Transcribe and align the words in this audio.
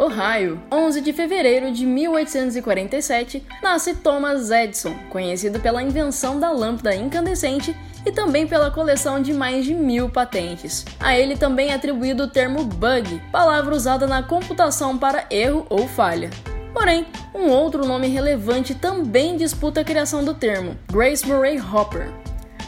Ohio. 0.00 0.58
11 0.72 1.02
de 1.02 1.12
fevereiro 1.12 1.70
de 1.70 1.84
1847, 1.84 3.46
nasce 3.62 3.94
Thomas 3.94 4.50
Edison, 4.50 4.94
conhecido 5.10 5.60
pela 5.60 5.82
invenção 5.82 6.40
da 6.40 6.50
lâmpada 6.50 6.94
incandescente 6.94 7.76
e 8.06 8.10
também 8.10 8.46
pela 8.46 8.70
coleção 8.70 9.20
de 9.20 9.34
mais 9.34 9.66
de 9.66 9.74
mil 9.74 10.08
patentes. 10.08 10.86
A 10.98 11.18
ele 11.18 11.36
também 11.36 11.68
é 11.68 11.74
atribuído 11.74 12.22
o 12.22 12.28
termo 12.28 12.64
bug, 12.64 13.20
palavra 13.30 13.74
usada 13.74 14.06
na 14.06 14.22
computação 14.22 14.96
para 14.96 15.26
erro 15.30 15.66
ou 15.68 15.86
falha. 15.86 16.30
Porém, 16.72 17.06
um 17.34 17.50
outro 17.50 17.84
nome 17.84 18.08
relevante 18.08 18.74
também 18.74 19.36
disputa 19.36 19.82
a 19.82 19.84
criação 19.84 20.24
do 20.24 20.32
termo, 20.32 20.78
Grace 20.90 21.28
Murray 21.28 21.60
Hopper. 21.60 22.08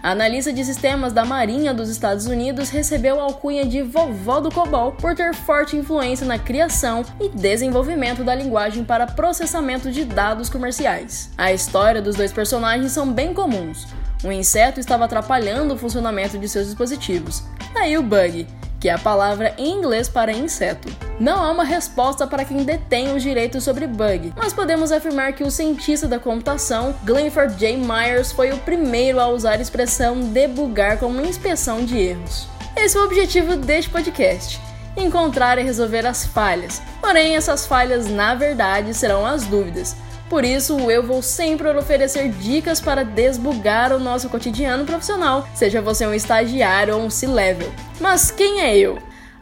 A 0.00 0.12
analista 0.12 0.52
de 0.52 0.64
sistemas 0.64 1.12
da 1.12 1.24
Marinha 1.24 1.74
dos 1.74 1.88
Estados 1.88 2.26
Unidos 2.26 2.70
recebeu 2.70 3.18
a 3.18 3.24
alcunha 3.24 3.64
de 3.64 3.82
vovó 3.82 4.38
do 4.38 4.50
COBOL 4.50 4.92
por 4.92 5.14
ter 5.14 5.34
forte 5.34 5.76
influência 5.76 6.24
na 6.24 6.38
criação 6.38 7.04
e 7.20 7.28
desenvolvimento 7.28 8.22
da 8.22 8.34
linguagem 8.34 8.84
para 8.84 9.06
processamento 9.06 9.90
de 9.90 10.04
dados 10.04 10.48
comerciais. 10.48 11.30
A 11.36 11.52
história 11.52 12.00
dos 12.00 12.14
dois 12.14 12.32
personagens 12.32 12.92
são 12.92 13.12
bem 13.12 13.34
comuns. 13.34 13.88
Um 14.24 14.30
inseto 14.30 14.78
estava 14.78 15.04
atrapalhando 15.04 15.74
o 15.74 15.78
funcionamento 15.78 16.38
de 16.38 16.48
seus 16.48 16.66
dispositivos. 16.66 17.42
Aí 17.74 17.98
o 17.98 18.02
bug, 18.02 18.46
que 18.80 18.88
é 18.88 18.92
a 18.92 18.98
palavra 18.98 19.54
em 19.58 19.72
inglês 19.72 20.08
para 20.08 20.32
inseto. 20.32 20.88
Não 21.18 21.42
há 21.42 21.50
uma 21.50 21.64
resposta 21.64 22.26
para 22.26 22.44
quem 22.44 22.64
detém 22.64 23.14
os 23.14 23.22
direitos 23.22 23.64
sobre 23.64 23.86
bug, 23.86 24.32
mas 24.36 24.52
podemos 24.52 24.92
afirmar 24.92 25.32
que 25.32 25.44
o 25.44 25.50
cientista 25.50 26.06
da 26.06 26.18
computação, 26.18 26.94
Glenford 27.04 27.54
J. 27.56 27.76
Myers, 27.76 28.32
foi 28.32 28.52
o 28.52 28.58
primeiro 28.58 29.20
a 29.20 29.28
usar 29.28 29.58
a 29.58 29.62
expressão 29.62 30.20
debugar 30.20 30.98
como 30.98 31.20
inspeção 31.20 31.84
de 31.84 31.98
erros. 31.98 32.48
Esse 32.76 32.96
é 32.96 33.00
o 33.00 33.04
objetivo 33.04 33.56
deste 33.56 33.90
podcast 33.90 34.68
encontrar 35.00 35.58
e 35.58 35.62
resolver 35.62 36.06
as 36.06 36.26
falhas. 36.26 36.82
Porém, 37.00 37.36
essas 37.36 37.66
falhas, 37.66 38.08
na 38.08 38.34
verdade, 38.34 38.94
serão 38.94 39.24
as 39.24 39.44
dúvidas. 39.44 39.96
Por 40.28 40.44
isso, 40.44 40.90
eu 40.90 41.02
vou 41.02 41.22
sempre 41.22 41.68
oferecer 41.68 42.28
dicas 42.28 42.80
para 42.80 43.04
desbugar 43.04 43.92
o 43.92 43.98
nosso 43.98 44.28
cotidiano 44.28 44.84
profissional, 44.84 45.48
seja 45.54 45.80
você 45.80 46.06
um 46.06 46.14
estagiário 46.14 46.96
ou 46.96 47.02
um 47.02 47.10
C-level. 47.10 47.72
Mas 47.98 48.30
quem 48.30 48.60
é 48.60 48.76
eu? 48.76 48.98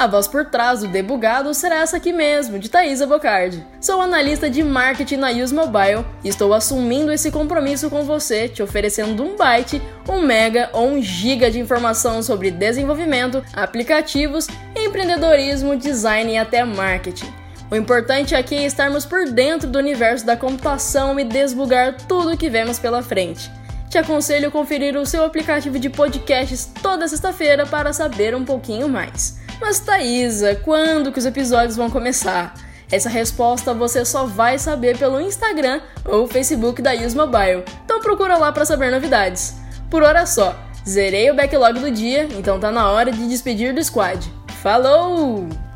A 0.00 0.06
voz 0.06 0.26
por 0.26 0.46
trás 0.46 0.80
do 0.80 0.88
debugado 0.88 1.52
será 1.52 1.82
essa 1.82 1.98
aqui 1.98 2.10
mesmo, 2.10 2.58
de 2.58 2.70
Thaisa 2.70 3.06
Bocardi. 3.06 3.62
Sou 3.78 4.00
analista 4.00 4.48
de 4.48 4.62
marketing 4.62 5.16
na 5.16 5.30
Use 5.30 5.54
Mobile 5.54 6.06
e 6.24 6.28
estou 6.30 6.54
assumindo 6.54 7.12
esse 7.12 7.30
compromisso 7.30 7.90
com 7.90 8.02
você, 8.02 8.48
te 8.48 8.62
oferecendo 8.62 9.22
um 9.22 9.36
byte, 9.36 9.82
um 10.08 10.22
mega 10.22 10.70
ou 10.72 10.88
um 10.88 11.02
giga 11.02 11.50
de 11.50 11.60
informação 11.60 12.22
sobre 12.22 12.50
desenvolvimento, 12.50 13.44
aplicativos, 13.52 14.46
empreendedorismo, 14.74 15.76
design 15.76 16.32
e 16.32 16.38
até 16.38 16.64
marketing. 16.64 17.39
O 17.70 17.76
importante 17.76 18.34
aqui 18.34 18.56
é 18.56 18.66
estarmos 18.66 19.06
por 19.06 19.26
dentro 19.26 19.68
do 19.68 19.78
universo 19.78 20.26
da 20.26 20.36
computação 20.36 21.18
e 21.20 21.24
desbugar 21.24 21.96
tudo 22.08 22.32
o 22.32 22.36
que 22.36 22.50
vemos 22.50 22.80
pela 22.80 23.00
frente. 23.00 23.48
Te 23.88 23.96
aconselho 23.96 24.48
a 24.48 24.50
conferir 24.50 24.96
o 24.96 25.06
seu 25.06 25.24
aplicativo 25.24 25.78
de 25.78 25.88
podcasts 25.88 26.68
toda 26.82 27.06
sexta-feira 27.06 27.64
para 27.64 27.92
saber 27.92 28.34
um 28.34 28.44
pouquinho 28.44 28.88
mais. 28.88 29.38
Mas 29.60 29.78
Thaisa, 29.78 30.56
quando 30.56 31.12
que 31.12 31.18
os 31.18 31.26
episódios 31.26 31.76
vão 31.76 31.88
começar? 31.88 32.54
Essa 32.90 33.08
resposta 33.08 33.72
você 33.72 34.04
só 34.04 34.26
vai 34.26 34.58
saber 34.58 34.98
pelo 34.98 35.20
Instagram 35.20 35.80
ou 36.04 36.26
Facebook 36.26 36.82
da 36.82 36.92
Use 36.92 37.16
Mobile, 37.16 37.62
então 37.84 38.00
procura 38.00 38.36
lá 38.36 38.50
para 38.50 38.64
saber 38.64 38.90
novidades. 38.90 39.54
Por 39.88 40.02
hora 40.02 40.26
só, 40.26 40.58
zerei 40.88 41.30
o 41.30 41.36
backlog 41.36 41.78
do 41.78 41.90
dia, 41.90 42.28
então 42.36 42.58
tá 42.58 42.72
na 42.72 42.90
hora 42.90 43.12
de 43.12 43.28
despedir 43.28 43.72
do 43.72 43.82
squad. 43.82 44.28
Falou! 44.60 45.69